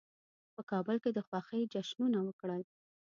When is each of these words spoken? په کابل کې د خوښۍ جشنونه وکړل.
په 0.55 0.61
کابل 0.71 0.95
کې 1.03 1.09
د 1.13 1.19
خوښۍ 1.27 1.61
جشنونه 1.73 2.19
وکړل. 2.23 2.61